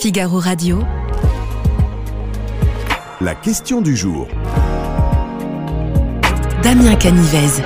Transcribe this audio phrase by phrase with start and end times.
[0.00, 0.82] Figaro Radio.
[3.20, 4.26] La question du jour.
[6.62, 7.62] Damien Canivez.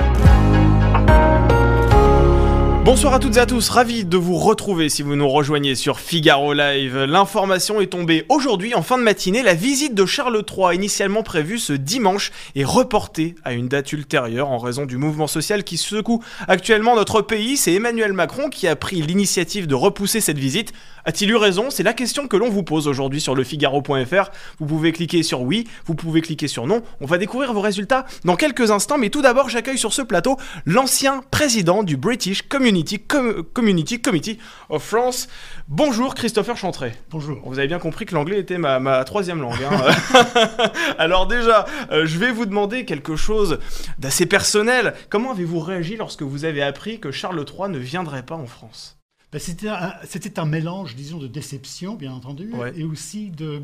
[2.85, 5.99] Bonsoir à toutes et à tous, ravi de vous retrouver si vous nous rejoignez sur
[5.99, 6.95] Figaro Live.
[6.95, 9.41] L'information est tombée aujourd'hui en fin de matinée.
[9.41, 14.51] La visite de Charles III, initialement prévue ce dimanche, est reportée à une date ultérieure
[14.51, 17.57] en raison du mouvement social qui secoue actuellement notre pays.
[17.57, 20.71] C'est Emmanuel Macron qui a pris l'initiative de repousser cette visite.
[21.05, 21.71] A-t-il eu raison?
[21.71, 24.29] C'est la question que l'on vous pose aujourd'hui sur lefigaro.fr.
[24.59, 26.83] Vous pouvez cliquer sur oui, vous pouvez cliquer sur non.
[27.01, 30.37] On va découvrir vos résultats dans quelques instants, mais tout d'abord, j'accueille sur ce plateau
[30.67, 34.37] l'ancien président du British Community, Community Committee
[34.69, 35.27] of France.
[35.67, 36.91] Bonjour Christopher Chantray.
[37.09, 37.39] Bonjour.
[37.45, 39.63] Vous avez bien compris que l'anglais était ma, troisième langue.
[39.63, 40.71] hein.
[40.97, 43.59] Alors déjà, euh, je vais vous demander quelque chose
[43.99, 44.93] d'assez personnel.
[45.09, 48.97] Comment avez-vous réagi lorsque vous avez appris que Charles III ne viendrait pas en France?
[49.31, 52.71] Ben, c'était un, mélange, disons, de déception, bien entendu, Ouais.
[52.77, 53.63] et aussi de,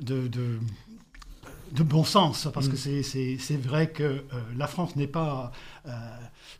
[0.00, 0.60] de, de,
[1.72, 2.70] de bon sens, parce Mm.
[2.70, 3.02] que c'est,
[3.38, 4.22] c'est, vrai que euh,
[4.56, 5.52] la France n'est pas
[5.86, 5.90] euh,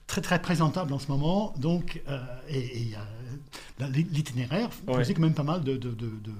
[0.06, 2.95] très très présentable en ce moment, donc euh, et, et
[4.11, 4.98] l'itinéraire Ouais.
[4.98, 6.33] faisait quand même pas mal de, de, de, de-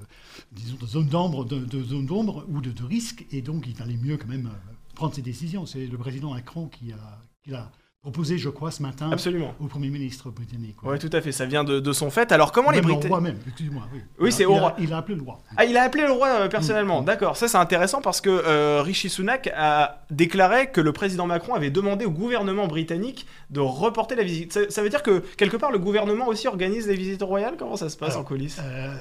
[0.51, 3.97] disons, de zones d'ombre, de, de zones d'ombre ou de, risques, et donc il valait
[3.97, 4.49] mieux quand même
[4.95, 5.65] prendre ses décisions.
[5.65, 6.97] C'est le président Macron qui a,
[7.43, 9.53] qui l'a proposé, je crois, ce matin Absolument.
[9.59, 10.77] au Premier ministre britannique.
[10.83, 12.31] Oui, tout à fait, ça vient de, de son fait.
[12.31, 13.09] Alors comment les Même Britanniques...
[13.11, 13.83] roi même, excusez-moi.
[14.19, 14.73] Oui, c'est au roi.
[14.79, 15.39] Il a appelé le roi.
[15.57, 17.05] Ah, il a appelé le roi euh, personnellement, Mm.
[17.05, 17.35] d'accord.
[17.35, 21.71] Ça, c'est intéressant parce que euh, Rishi Sunak a déclaré que le président Macron avait
[21.71, 24.53] demandé au gouvernement britannique de reporter la visite.
[24.53, 27.55] Ça, ça veut dire que quelque part, le gouvernement aussi organise les visites royales?
[27.59, 28.59] Comment ça se passe Alors, en coulisses?
[28.63, 28.95] Euh,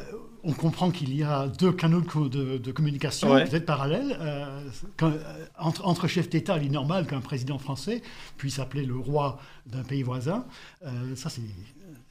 [0.48, 3.44] on comprend qu'il y a deux canaux de, co- de- de communication, Ouais.
[3.46, 4.16] peut-être parallèles.
[4.18, 8.02] Euh, quand- euh, entre, entre chefs d'État, il est normal qu'un président français
[8.38, 10.46] puisse appeler le roi d'un pays voisin.
[10.86, 11.42] Euh, ça, c'est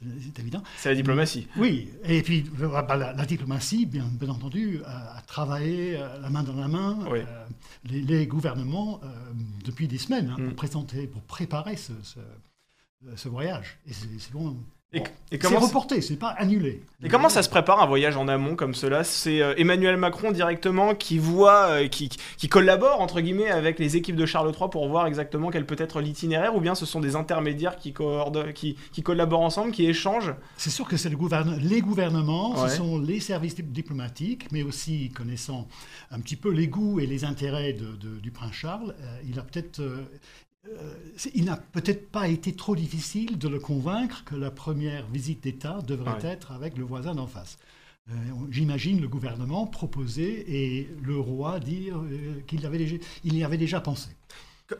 [0.00, 0.62] c'est évident.
[0.76, 1.48] C'est la diplomatie.
[1.56, 6.20] Oui, et puis euh, bah, la, la diplomatie, bien, bien entendu, a, a travaillé euh,
[6.20, 6.96] la main dans la main.
[7.10, 7.18] Oui.
[7.18, 7.44] Euh,
[7.90, 9.06] les, les gouvernements, euh,
[9.64, 10.46] depuis des semaines, hein, Mm.
[10.46, 12.20] pour, présenter, pour préparer ce, ce,
[13.16, 13.78] ce voyage.
[13.88, 14.56] Et c'est c'est bon.
[14.94, 15.04] Et, Bon.
[15.32, 16.80] et C'est reporté, c'est pas annulé.
[17.04, 19.04] et comment ça se prépare un voyage en amont comme cela?
[19.04, 23.98] C'est euh, Emmanuel Macron directement qui voit, euh, qui, qui collabore entre guillemets avec les
[23.98, 27.00] équipes de Charles III pour voir exactement quel peut être l'itinéraire, ou bien ce sont
[27.00, 27.92] des intermédiaires qui,
[28.54, 30.34] qui, qui collaborent ensemble, qui échangent?
[30.56, 32.70] C'est sûr que c'est le gouverne- les gouvernements, Ouais.
[32.70, 35.68] ce sont les services dip- diplomatiques, mais aussi connaissant
[36.10, 39.38] un petit peu les goûts et les intérêts de- de- du prince Charles, euh, il
[39.38, 39.80] a peut-être
[41.34, 45.78] il n'a peut-être pas été trop difficile de le convaincre que la première visite d'État
[45.86, 46.30] devrait Ouais.
[46.30, 47.58] être avec le voisin d'en face.
[48.10, 48.14] Euh,
[48.50, 52.68] J'imagine le gouvernement proposer et le roi dire euh, qu'il
[53.24, 54.10] il y avait déjà pensé.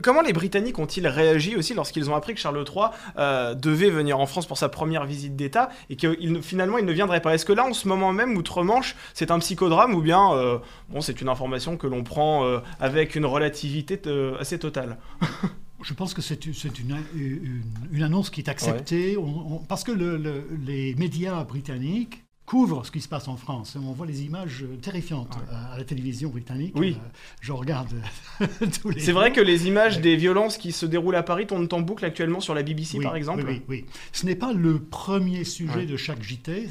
[0.02, 4.20] Comment les Britanniques ont-ils réagi aussi lorsqu'ils ont appris que Charles III euh, devait venir
[4.20, 7.34] en France pour sa première visite d'État et que finalement il ne viendrait pas?
[7.34, 10.58] Est-ce que là, en ce moment même, outre-Manche, c'est un psychodrame ou bien euh,
[10.90, 14.98] bon, c'est une information que l'on prend euh, avec une relativité euh, assez totale?
[15.82, 20.46] Je pense que c'est une, annonce qui est acceptée on- on- parce que le- le-
[20.66, 23.76] les médias britanniques couvrent ce qui se passe en France.
[23.80, 25.42] On voit les images terrifiantes Ouais.
[25.52, 26.72] euh, à la télévision britannique.
[26.76, 26.96] Oui.
[26.98, 27.08] Euh,
[27.42, 27.94] je regarde
[28.82, 31.68] tous les C'est vrai que les images des violences qui se déroulent à Paris tournent
[31.70, 33.84] en boucle actuellement sur la BBC, Oui, par exemple Oui, oui, oui.
[34.12, 35.86] Ce n'est pas le premier sujet Ouais.
[35.86, 36.68] de chaque JT.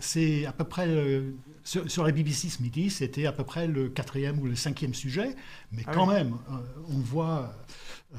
[0.00, 0.86] C'est à peu près.
[0.88, 1.30] euh,
[1.64, 4.94] sur, sur la BBC ce midi, c'était à peu près le quatrième ou le cinquième
[4.94, 5.34] sujet.
[5.72, 6.14] Mais Ah quand oui.
[6.14, 6.54] même, euh,
[6.90, 7.52] on voit
[8.14, 8.18] euh,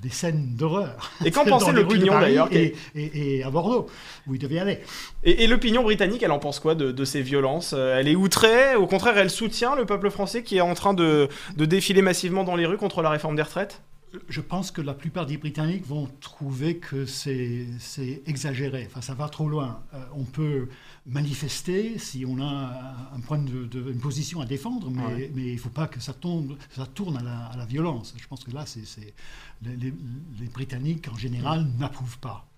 [0.00, 1.12] des scènes d'horreur.
[1.24, 3.86] Et qu'en pensait l'opinion, d'ailleurs, et, et- et à Bordeaux,
[4.26, 4.78] où il devait aller.
[5.24, 7.74] Et, et l'opinion britannique, elle en pense quoi de, de ces violences?
[7.76, 10.94] Euh, Elle est outrée Au contraire, elle soutient le peuple français qui est en train
[10.94, 13.82] de, de défiler massivement dans les rues contre la réforme des retraites?
[14.28, 18.86] Je pense que la plupart des Britanniques vont trouver que c'est c'est exagéré.
[18.90, 19.80] Enfin, ça va trop loin.
[19.92, 20.68] Euh, on peut
[21.06, 22.44] manifester si on a
[23.12, 25.32] un, un point de, de- une position à défendre, mais, Ouais.
[25.34, 28.14] mais il ne faut pas que ça, tombe, ça tourne à la, à la violence.
[28.16, 29.14] Je pense que là, c'est c'est-
[29.62, 29.94] les, les-
[30.40, 31.78] les Britanniques en général Mm.
[31.78, 32.48] n'approuvent pas.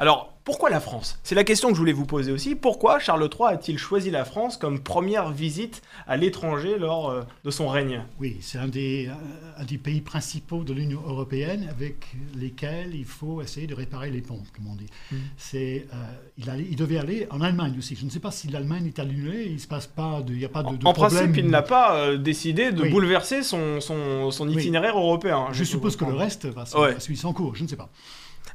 [0.00, 1.18] Alors, pourquoi la France?
[1.24, 2.54] C'est la question que je voulais vous poser aussi.
[2.54, 7.50] Pourquoi Charles III a-t-il choisi la France comme première visite à l'étranger lors euh, de
[7.50, 8.02] son règne?
[8.20, 9.10] Oui, c'est un des,
[9.58, 12.06] un des pays principaux de l'Union européenne avec
[12.36, 14.86] lesquels il faut essayer de réparer les ponts, comme on dit.
[15.10, 15.16] Mm.
[15.36, 15.96] C'est, euh,
[16.38, 17.96] il, allait- il devait aller en Allemagne aussi.
[17.96, 20.44] Je ne sais pas si l'Allemagne est annulée, il se passe pas, de- il n'y
[20.44, 21.24] a pas de, de En problème.
[21.24, 22.90] principe, il n'a pas euh, décidé de Oui.
[22.90, 24.54] bouleverser son, son, son Oui.
[24.54, 25.48] itinéraire européen.
[25.50, 26.92] Je suppose que le reste va, se- Ouais.
[26.94, 27.90] va suivre son cours, je ne sais pas.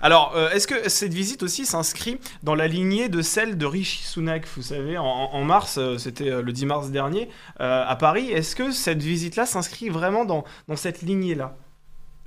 [0.04, 4.04] Alors, euh, est-ce que cette visite aussi s'inscrit dans la lignée de celle de Rishi
[4.04, 7.30] Sunak Vous savez, en, en mars, euh, c'était euh, le 10 mars dernier,
[7.62, 8.30] euh, à Paris.
[8.30, 11.56] Est-ce que cette visite-là s'inscrit vraiment dans, dans cette lignée-là?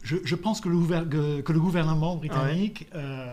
[0.03, 3.27] Je, je pense que le, que- gouvernement britannique euh,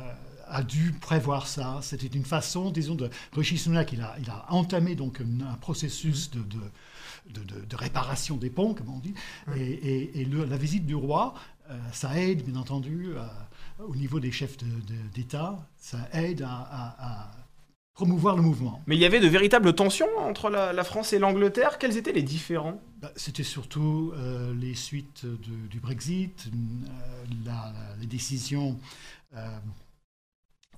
[0.54, 1.80] a dû prévoir ça.
[1.82, 6.32] C'était une façon, disons, de Rishi Sunak, il a, il a entamé donc un, processus
[6.32, 6.40] de,
[7.30, 9.14] de, de, réparation des ponts, comme on dit,
[9.56, 11.34] et, et, la visite du roi,
[11.92, 13.10] ça aide, bien entendu,
[13.80, 14.58] au niveau des chefs
[15.14, 17.32] d'État, ça aide à
[17.94, 18.82] promouvoir le mouvement.
[18.88, 21.78] Mais il y avait de véritables tensions entre la, France et l'Angleterre.
[21.78, 22.82] Quels étaient les différents?
[23.02, 27.52] Bah, C'était surtout euh, les suites du Brexit, euh,
[28.00, 28.80] les décisions
[29.36, 29.58] euh,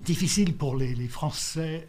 [0.02, 1.88] difficiles pour les, Français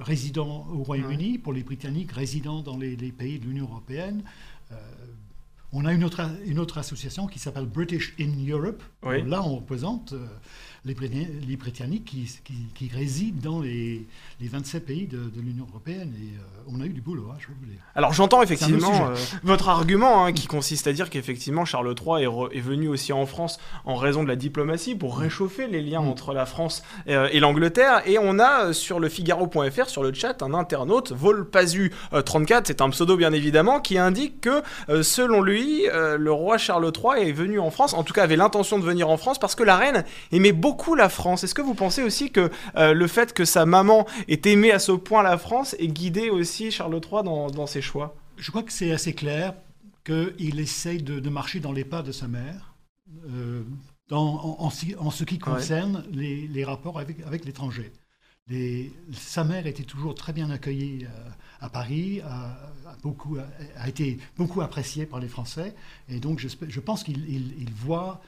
[0.00, 4.22] résidant au Royaume-Uni, pour les Britanniques résidant dans les, pays de l'Union européenne.
[5.72, 8.82] on a une autre, une autre association qui s'appelle British in Europe.
[9.02, 10.14] Là, on représente
[10.86, 12.28] les, Britanniques qui,
[12.74, 14.06] qui, résident dans les,
[14.40, 16.12] les 27 pays de, l'Union européenne.
[16.18, 17.80] Et euh, on a eu du boulot, hein, je vous dire.
[17.94, 22.56] Alors j'entends effectivement euh, votre argument hein, qui consiste à dire qu'effectivement Charles III est,
[22.56, 25.20] est, venu aussi en France en raison de la diplomatie pour mm.
[25.20, 26.08] réchauffer les liens mm.
[26.08, 28.02] entre la France euh, et, l'Angleterre.
[28.06, 33.16] Et on a sur le Figaro.fr, sur le chat, un internaute, Volpazu34, c'est un pseudo
[33.16, 34.62] bien évidemment, qui indique que
[35.02, 38.78] selon lui, le roi Charles III est venu en France, en tout cas avait l'intention
[38.78, 41.44] de venir en France parce que la reine aimait beaucoup la France.
[41.44, 44.78] Est-ce que vous pensez aussi que euh, le fait que sa maman ait aimé à
[44.78, 48.14] ce point la France ait guidé aussi Charles III dans, ses choix?
[48.36, 49.54] Je crois que c'est assez clair
[50.04, 52.74] qu'il essaye de, marcher dans les pas de sa mère.
[53.28, 53.62] Euh,
[54.08, 57.92] dans, en, ce qui concerne les, rapports avec, l'étranger.
[59.12, 61.30] sa mère était toujours très bien accueillie euh,
[61.60, 62.56] à Paris, a,
[63.02, 63.36] beaucoup,
[63.76, 65.74] a, été beaucoup appréciée par les Français,
[66.08, 68.20] et donc je, je pense qu'il voit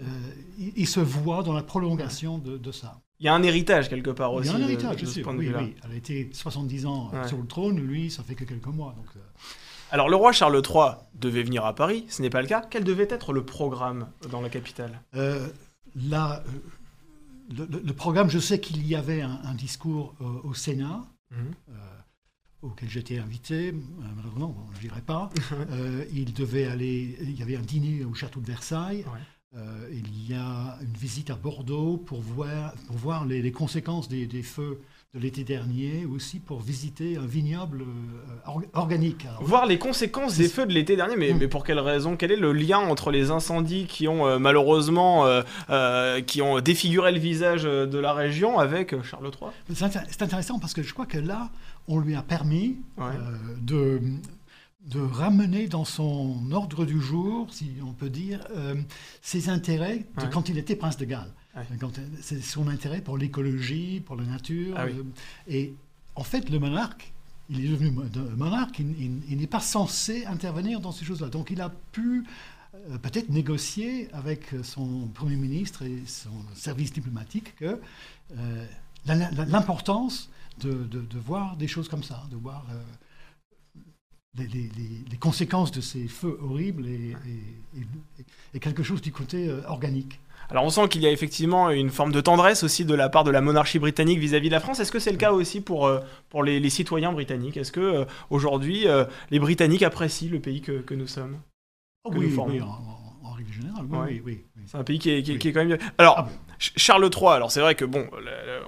[0.00, 0.04] euh,
[0.58, 3.00] il, se voit dans la prolongation de, ça.
[3.20, 4.48] Il y a un héritage quelque part aussi.
[4.48, 5.24] Il y a un héritage, je sais.
[5.26, 5.74] Oui, oui.
[5.84, 8.94] Elle a été 70 ans sur le trône, lui, ça fait que quelques mois.
[8.96, 9.20] Donc, euh.
[9.90, 12.62] Alors, le roi Charles III devait venir à Paris, ce n'est pas le cas.
[12.68, 15.02] Quel devait être le programme dans la capitale?
[15.14, 15.48] Euh,
[15.94, 16.42] Là,
[17.50, 21.02] le, programme, je sais qu'il y avait un, discours au Sénat.
[21.30, 21.54] Mhm.
[22.62, 23.74] auquel j'étais invité,
[24.16, 25.30] malheureusement, je n'irai pas.
[26.12, 29.04] il devait aller, il y avait un dîner au château de Versailles.
[29.54, 34.26] Euh, il y a une visite à Bordeaux pour voir, pour voir les, conséquences des,
[34.42, 34.80] feux
[35.12, 39.26] de l'été dernier, aussi pour visiter un vignoble euh, organique.
[39.42, 41.38] voir les conséquences des feux de l'été dernier, mais, mm.
[41.38, 42.16] mais, pour quelle raison?
[42.16, 45.26] Quel est le lien entre les incendies qui ont euh, malheureusement
[46.26, 50.82] qui ont défiguré le visage de la région avec Charles III C'est intéressant parce que
[50.82, 51.50] je crois que là,
[51.88, 52.78] on lui a permis
[53.60, 54.00] de
[54.86, 58.74] de ramener dans son ordre du jour, si on peut dire, euh,
[59.20, 61.32] ses intérêts de quand il était prince de Galles.
[62.20, 64.74] C'est son intérêt pour l'écologie, pour la nature.
[64.76, 65.02] Ah euh,
[65.46, 65.74] et
[66.16, 67.12] en fait, le monarque,
[67.48, 67.90] il est devenu
[68.36, 71.28] monarque, il, n'est pas censé intervenir dans ces choses-là.
[71.28, 72.24] Donc il a pu
[72.74, 77.78] euh, peut-être négocier avec son Premier ministre et son service diplomatique que
[79.06, 82.64] l'importance de, voir des choses comme ça, de voir
[84.38, 90.20] les, conséquences de ces feux horribles et, quelque chose du côté euh, organique.
[90.50, 93.24] Alors on sent qu'il y a effectivement une forme de tendresse aussi de la part
[93.24, 94.80] de la monarchie britannique vis-à-vis de la France.
[94.80, 97.56] Est-ce que c'est le cas aussi pour, euh, pour les, citoyens britanniques?
[97.56, 98.86] Est-ce que euh, aujourd'hui
[99.30, 101.38] les Britanniques apprécient le pays que, nous sommes?
[102.04, 105.52] Oh Oui, oui en, règle générale, oui, oui, C'est un pays qui est, qui, est,
[105.52, 105.78] quand même...
[105.96, 106.28] Alors, ah
[106.76, 108.06] Charles III, alors c'est vrai que bon,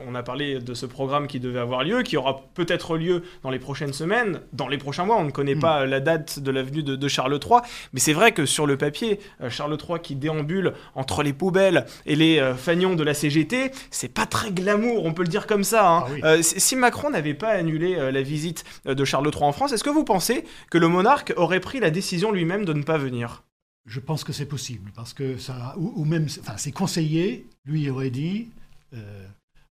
[0.06, 3.50] on a parlé de ce programme qui devait avoir lieu, qui aura peut-être lieu dans
[3.50, 5.16] les prochaines semaines, dans les prochains mois.
[5.16, 5.60] On ne connaît hmm.
[5.60, 7.60] pas la date de la venue de, Charles III,
[7.92, 11.86] mais c'est vrai que sur le papier, euh, Charles III qui déambule entre les poubelles
[12.06, 15.46] et les euh, fagnons de la CGT, c'est pas très glamour, on peut le dire
[15.46, 15.88] comme ça.
[15.88, 16.04] Hein.
[16.22, 19.84] Ah euh, si Macron n'avait pas annulé la visite de Charles III en France, est-ce
[19.84, 23.42] que vous pensez que le monarque aurait pris la décision lui-même de ne pas venir?
[23.86, 28.10] Je pense que c'est possible, parce que ça, ou, même, enfin, ses conseillers lui auraient
[28.10, 28.48] dit,
[28.94, 29.26] euh,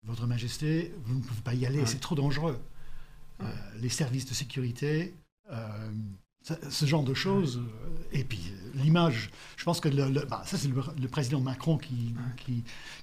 [0.04, 2.60] Votre Majesté, vous ne pouvez pas y aller, c'est trop dangereux.
[3.42, 3.46] Euh,
[3.80, 5.14] les services de sécurité,
[5.50, 5.90] euh,
[6.68, 7.62] ce genre de choses.
[8.12, 9.88] et puis l'image, je pense que
[10.26, 12.14] bah, ça c'est le, président Macron qui,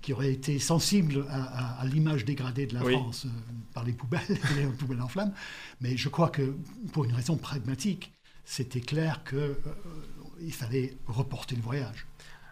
[0.02, 3.26] qui, aurait été sensible à, l'image dégradée de la France
[3.74, 4.22] par les poubelles,
[4.56, 5.34] les poubelles en flammes.
[5.80, 6.56] Mais je crois que
[6.94, 8.12] pour une raison pragmatique,
[8.46, 9.58] c'était clair que
[10.42, 12.08] il fallait reporter le voyage.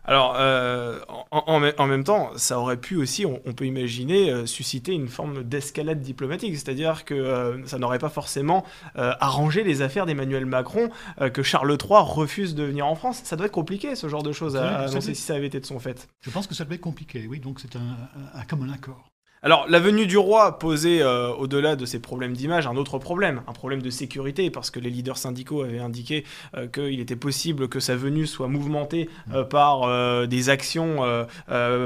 [0.10, 5.08] Alors, euh, en, même temps, ça aurait pu aussi, on, peut imaginer, euh, susciter une
[5.08, 8.66] forme d'escalade diplomatique, c'est-à-dire que euh, ça n'aurait pas forcément
[8.96, 10.90] arrangé les affaires d'Emmanuel Macron
[11.34, 13.22] que Charles III refuse de venir en France.
[13.24, 15.66] Ça doit être compliqué, ce genre de choses, à, annoncer si ça avait été de
[15.66, 16.08] son fait.
[16.22, 17.98] Je pense que ça doit être compliqué, oui, donc c'est un,
[18.34, 19.10] un, commun accord.
[19.42, 23.42] Alors, la venue du roi posait, euh, au-delà de ces problèmes d'image, un autre problème,
[23.48, 26.26] un problème de sécurité, parce que les leaders syndicaux avaient indiqué
[26.58, 29.88] euh, qu'il était possible que sa venue soit mouvementée euh, par
[30.28, 30.98] des actions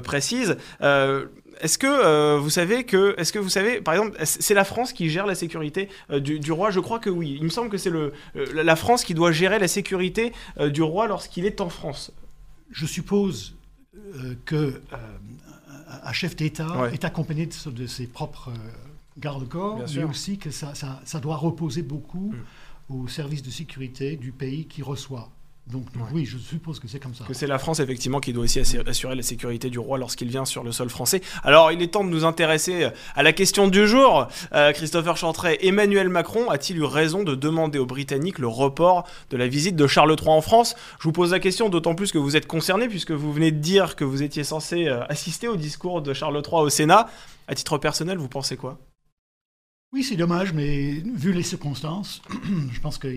[0.03, 0.57] précises.
[0.81, 4.91] est-ce que euh, vous savez que, est-ce que vous savez, par exemple, c'est la France
[4.91, 6.71] qui gère la sécurité euh, du, roi?
[6.71, 7.37] Je crois que oui.
[7.37, 11.07] Il me semble que c'est le, la France qui doit gérer la sécurité du roi
[11.07, 12.11] lorsqu'il est en France.
[12.71, 13.55] Je suppose
[14.45, 14.81] que
[16.03, 18.51] un chef d'État est accompagné de, ses propres
[19.17, 22.33] garde-corps, mais aussi que ça, ça, doit reposer beaucoup
[22.89, 22.95] mm.
[22.95, 25.29] au service de sécurité du pays qui reçoit.
[25.67, 27.23] Donc, oui, je suppose que c'est comme ça.
[27.23, 30.43] Que c'est la France effectivement qui doit aussi assurer la sécurité du roi lorsqu'il vient
[30.43, 31.21] sur le sol français.
[31.41, 34.27] Alors il est temps de nous intéresser à la question du jour.
[34.53, 39.37] Euh, Christopher Chantray, Emmanuel Macron a-t-il eu raison de demander aux Britanniques le report de
[39.37, 40.75] la visite de Charles III en France?
[40.99, 43.59] Je vous pose la question d'autant plus que vous êtes concerné puisque vous venez de
[43.59, 47.07] dire que vous étiez censé euh, assister au discours de Charles III au Sénat.
[47.47, 48.79] À titre personnel, vous pensez quoi?
[49.93, 52.21] Oui, c'est dommage, mais vu les circonstances,
[52.71, 53.07] je pense que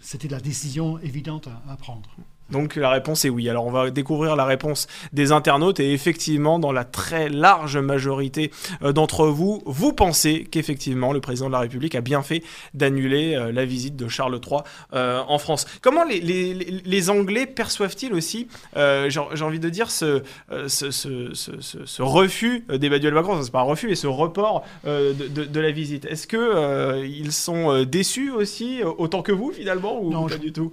[0.00, 2.08] c'était la décision évidente à prendre.
[2.50, 3.48] Donc la réponse est oui.
[3.48, 8.52] Alors on va découvrir la réponse des internautes et effectivement dans la très large majorité
[8.82, 12.42] euh, d'entre vous, vous pensez qu'effectivement le président de la République a bien fait
[12.74, 14.60] d'annuler euh, la visite de Charles III
[14.92, 15.66] euh, en France.
[15.80, 20.22] Comment les, les, les Anglais perçoivent-ils aussi, j'ai envie de dire, ce,
[20.68, 25.12] ce, ce, ce refus d'Emmanuel Macron, c'est pas un refus, et ce report de,
[25.44, 30.38] de, la visite Est-ce qu'ils sont déçus aussi, autant que vous finalement, ou non, pas
[30.38, 30.72] du tout?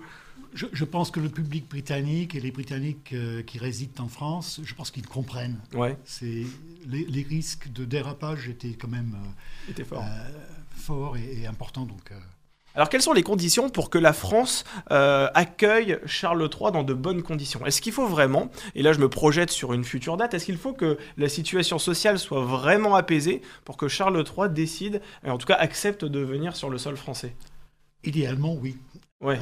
[0.56, 4.74] Je, pense que le public britannique et les Britanniques euh, qui résident en France, je
[4.74, 5.60] pense qu'ils comprennent.
[5.74, 5.98] Ouais.
[6.06, 6.46] C'est
[6.88, 9.18] les, risques de dérapage étaient quand même
[9.80, 10.00] euh, euh,
[10.76, 11.86] forts et, importants.
[11.86, 12.12] Donc.
[12.76, 17.24] Alors, quelles sont les conditions pour que la France accueille Charles III dans de bonnes
[17.24, 17.66] conditions?
[17.66, 20.58] Est-ce qu'il faut vraiment, et là je me projette sur une future date, est-ce qu'il
[20.58, 25.38] faut que la situation sociale soit vraiment apaisée pour que Charles III décide, et en
[25.38, 27.36] tout cas accepte de venir sur le sol français?
[28.04, 28.76] Idéalement, oui.
[29.22, 29.40] Ouais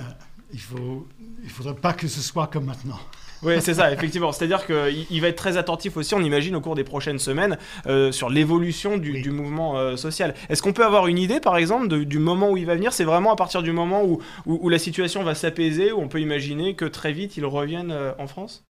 [0.53, 1.07] il faut,
[1.43, 2.99] il faudrait pas que ce soit comme maintenant.
[3.43, 4.31] Oui, c'est ça, effectivement.
[4.31, 8.11] C'est-à-dire qu'il va être très attentif aussi, on imagine, au cours des prochaines semaines, euh,
[8.11, 10.35] sur l'évolution du, mouvement euh, social.
[10.49, 12.93] Est-ce qu'on peut avoir une idée, par exemple, du moment où il va venir?
[12.93, 16.21] C'est vraiment à partir du moment où, où, la situation va s'apaiser, où on peut
[16.21, 18.63] imaginer que très vite il revienne euh, en France?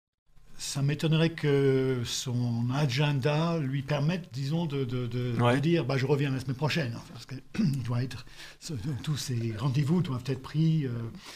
[0.59, 4.85] Ça m'étonnerait que son agenda lui permette, disons, de,
[5.61, 6.95] dire bah, je reviens la semaine prochaine.
[7.12, 8.27] Parce qu'il doit être.
[9.05, 10.85] Tous ces rendez-vous doivent être pris.
[10.85, 10.91] Euh,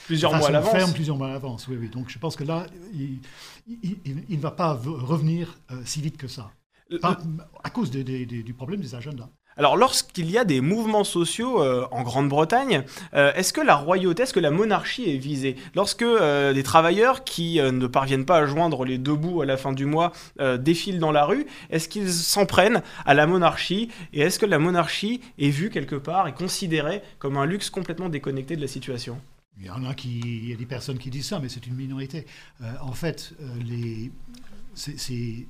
[0.07, 0.93] plusieurs mois à l'avance.
[0.93, 1.88] plusieurs mois à l'avance, oui, oui.
[1.88, 3.21] Donc je pense que là, il,
[4.29, 6.50] ne va pas revenir euh, si vite que ça.
[7.02, 9.31] à cause du problème des agendas.
[9.56, 14.23] Alors lorsqu'il y a des mouvements sociaux euh, en Grande-Bretagne, euh, est-ce que la royauté,
[14.23, 15.56] est-ce que la monarchie est visée?
[15.75, 19.56] Lorsque euh, des travailleurs qui ne parviennent pas à joindre les deux bouts à la
[19.56, 20.12] fin du mois
[20.59, 23.90] défilent dans la rue, est-ce qu'ils s'en prennent à la monarchie?
[24.12, 28.09] Et est-ce que la monarchie est vue quelque part et considérée comme un luxe complètement
[28.09, 29.21] déconnecté de la situation?
[29.59, 31.66] Il y en a qui, il y a des personnes qui disent ça, mais c'est
[31.66, 32.26] une minorité.
[32.80, 34.11] en fait, les,
[34.75, 35.47] c'est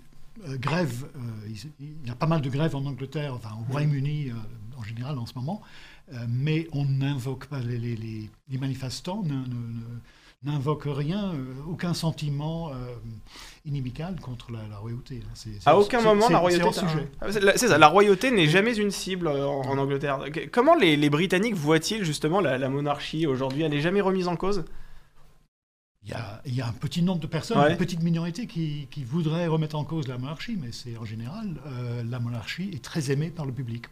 [0.49, 1.49] euh, grève, euh,
[1.79, 5.19] il y a pas mal de grèves en Angleterre, enfin au Royaume-Uni euh, en général
[5.19, 5.63] en ce moment,
[6.29, 9.23] mais on n'invoque pas, les, les, manifestants
[10.43, 11.33] n'invoquent rien,
[11.67, 12.73] aucun sentiment
[13.65, 15.23] inimical contre la, royauté.
[15.65, 16.69] À aucun moment la royauté.
[17.31, 20.25] C'est ça, la royauté n'est jamais une cible en, Angleterre.
[20.51, 23.63] Comment les, Britanniques voient-ils justement la, la monarchie aujourd'hui?
[23.63, 24.65] Elle n'est jamais remise en cause?
[26.05, 29.77] Il y, a, un petit nombre de personnes, une petite minorité qui, qui voudraient remettre
[29.77, 33.47] en cause la monarchie, mais c'est en général, euh, la monarchie est très aimée par
[33.47, 33.85] le public.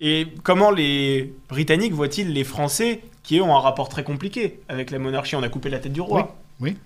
[0.00, 4.98] Et comment les Britanniques voient-ils les Français qui ont un rapport très compliqué avec la
[4.98, 5.36] monarchie?
[5.36, 6.34] On a coupé la tête du roi.
[6.60, 6.76] Oui.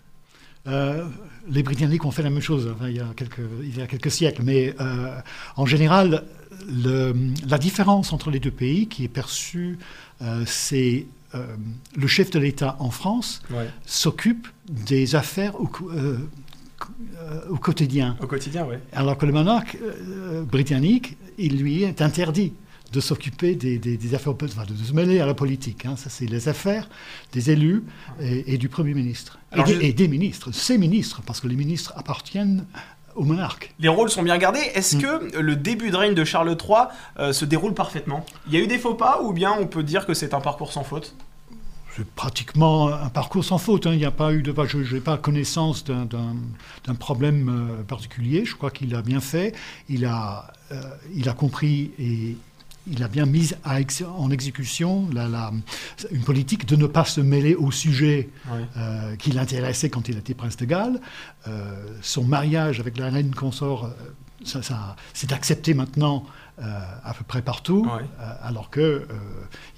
[0.67, 1.07] Euh,
[1.49, 4.11] les Britanniques ont fait la même chose il, y a quelques, il y a quelques
[4.11, 5.21] siècles, mais euh,
[5.57, 6.25] en général,
[6.69, 7.15] le,
[7.47, 9.79] la différence entre les deux pays qui est perçue,
[10.47, 11.57] c'est euh,
[11.95, 13.43] le chef de l'État en France
[13.85, 16.19] s'occupe des affaires au, euh,
[17.19, 18.17] euh, au, quotidien.
[18.21, 18.77] Au quotidien, oui.
[18.93, 19.77] Alors que le monarque
[20.51, 22.55] britannique, il lui est interdit
[22.93, 25.85] de s'occuper des, affaires, de se mêler à la politique.
[25.85, 25.97] Hein.
[25.97, 26.89] Ça, c'est les affaires
[27.33, 27.85] des élus
[28.21, 29.39] et, du Premier ministre.
[29.67, 32.65] et, des, ministres, ces ministres, parce que les ministres appartiennent
[33.19, 33.75] au monarque.
[33.81, 34.63] Les rôles sont bien gardés.
[34.75, 35.01] Est-ce mm.
[35.01, 38.25] que le début de règne de Charles III se déroule parfaitement?
[38.47, 40.41] Il y a eu des faux pas ou bien on peut dire que c'est un
[40.41, 41.15] parcours sans faute?
[41.99, 43.89] C'est pratiquement un parcours sans faute.
[43.89, 43.93] Hein.
[43.93, 48.45] Il n'y a pas eu de, je n'ai pas connaissance d'un problème euh, particulier.
[48.45, 49.53] Je crois qu'il a bien fait.
[49.89, 50.81] Il a, euh,
[51.13, 52.37] il a compris et
[52.91, 55.53] il a bien mis en exécution la,
[56.11, 58.29] une politique de ne pas se mêler au sujet
[58.77, 61.01] euh, qui l'intéressait quand il était prince de Galles.
[62.03, 63.91] son mariage avec la reine consort,
[64.45, 66.25] ça, c'est accepté maintenant
[66.59, 67.89] à peu près partout,
[68.43, 69.07] alors que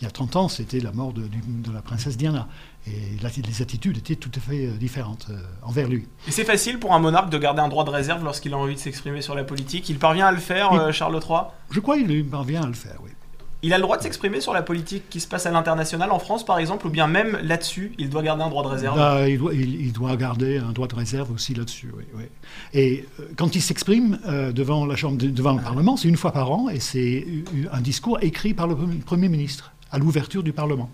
[0.00, 2.48] il y a 30 ans, c'était la mort de, de, la princesse Diana.
[2.86, 5.26] Et les attitudes étaient tout à fait différentes
[5.62, 6.08] envers lui.
[6.26, 8.74] Et c'est facile pour un monarque de garder un droit de réserve lorsqu'il a envie
[8.74, 9.88] de s'exprimer sur la politique?
[9.90, 11.40] Il parvient à le faire, Charles III
[11.70, 13.10] Je crois qu'il parvient à le faire, oui.
[13.62, 16.18] Il a le droit de s'exprimer sur la politique qui se passe à l'international en
[16.18, 18.96] France, par exemple, ou bien même là-dessus, il doit garder un droit de réserve?
[18.96, 21.92] Bah, il, doit, garder un droit de réserve aussi là-dessus,
[22.72, 26.32] Et euh, quand il s'exprime euh, devant, la chambre, devant le Parlement, c'est une fois
[26.32, 27.26] par an, et c'est
[27.70, 30.90] un discours écrit par le Premier ministre à l'ouverture du Parlement.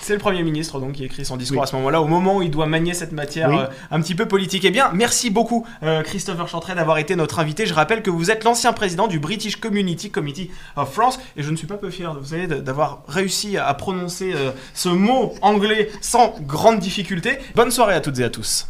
[0.00, 2.42] C'est le Premier ministre donc qui écrit son discours à ce moment-là, au moment où
[2.42, 4.64] il doit manier cette matière euh, un petit peu politique.
[4.64, 7.66] Eh bien, merci beaucoup euh, Christopher Chantray d'avoir été notre invité.
[7.66, 11.50] Je rappelle que vous êtes l'ancien président du British Community Committee of France et je
[11.50, 15.90] ne suis pas peu fier, vous savez, d'avoir réussi à prononcer euh, ce mot anglais
[16.00, 17.38] sans grande difficulté.
[17.54, 18.66] Bonne soirée à toutes et à tous.